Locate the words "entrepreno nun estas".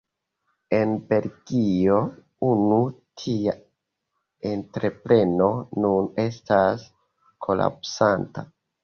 4.53-6.87